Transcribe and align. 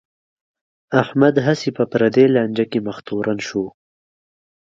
احمد 1.01 1.35
هسې 1.47 1.69
په 1.77 1.83
پردی 1.91 2.25
لانجه 2.35 2.65
کې 2.71 2.79
مخ 2.87 2.97
تورن 3.07 3.39
شو. 3.47 3.65